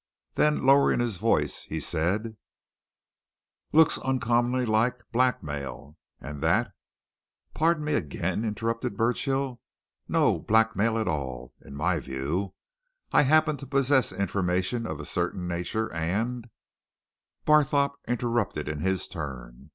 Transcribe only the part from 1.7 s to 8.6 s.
said: "Looks uncommonly like blackmail! And that" "Pardon me again,"